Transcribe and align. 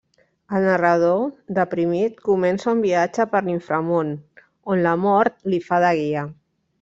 El 0.59 0.63
narrador, 0.67 1.19
deprimit, 1.57 2.15
comença 2.29 2.73
un 2.77 2.81
viatge 2.87 3.27
per 3.33 3.41
l'inframón, 3.49 4.09
on 4.77 4.83
la 4.87 4.95
Mort 5.07 5.37
li 5.55 5.61
fa 5.67 5.81
de 5.85 5.93
guia. 6.01 6.25